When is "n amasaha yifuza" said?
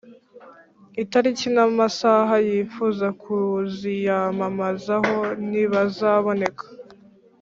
1.55-3.07